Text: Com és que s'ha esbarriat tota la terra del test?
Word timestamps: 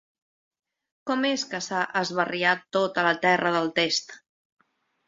Com 1.09 1.27
és 1.31 1.43
que 1.53 1.61
s'ha 1.67 1.83
esbarriat 2.03 2.67
tota 2.79 3.05
la 3.11 3.17
terra 3.29 3.57
del 3.59 3.73
test? 3.79 4.21